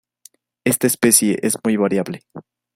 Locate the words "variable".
1.77-2.21